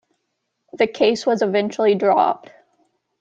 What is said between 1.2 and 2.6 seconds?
was eventually dropped.